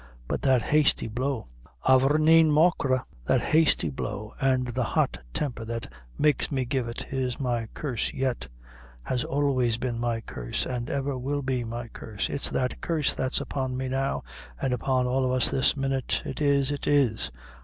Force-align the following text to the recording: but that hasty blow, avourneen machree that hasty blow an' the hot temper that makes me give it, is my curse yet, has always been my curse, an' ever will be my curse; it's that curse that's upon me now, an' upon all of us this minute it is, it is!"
but 0.27 0.41
that 0.41 0.63
hasty 0.63 1.07
blow, 1.07 1.45
avourneen 1.87 2.49
machree 2.51 3.01
that 3.25 3.39
hasty 3.39 3.91
blow 3.91 4.33
an' 4.41 4.63
the 4.73 4.81
hot 4.83 5.19
temper 5.31 5.63
that 5.63 5.87
makes 6.17 6.51
me 6.51 6.65
give 6.65 6.87
it, 6.87 7.05
is 7.13 7.39
my 7.39 7.67
curse 7.75 8.11
yet, 8.11 8.47
has 9.03 9.23
always 9.23 9.77
been 9.77 9.99
my 9.99 10.19
curse, 10.19 10.65
an' 10.65 10.89
ever 10.89 11.15
will 11.19 11.43
be 11.43 11.63
my 11.63 11.87
curse; 11.87 12.31
it's 12.31 12.49
that 12.49 12.81
curse 12.81 13.13
that's 13.13 13.39
upon 13.39 13.77
me 13.77 13.87
now, 13.87 14.23
an' 14.59 14.73
upon 14.73 15.05
all 15.05 15.23
of 15.23 15.29
us 15.31 15.51
this 15.51 15.77
minute 15.77 16.23
it 16.25 16.41
is, 16.41 16.71
it 16.71 16.87
is!" 16.87 17.29